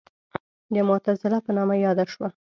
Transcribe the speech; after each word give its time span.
د 0.73 0.75
معتزله 0.87 1.39
په 1.45 1.51
نامه 1.57 1.75
یاده 1.85 2.05
شوه. 2.13 2.29